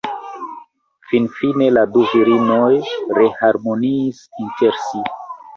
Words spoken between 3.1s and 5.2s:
reharmoniis inter si.